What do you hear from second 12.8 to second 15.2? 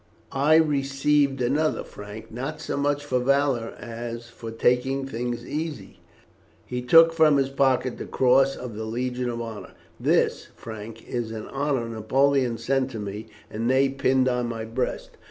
to me, and Ney pinned on my breast.